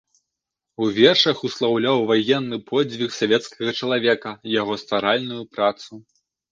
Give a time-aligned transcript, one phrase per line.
[0.85, 6.07] У вершах услаўляў ваенны подзвіг савецкага чалавека, яго стваральную працу.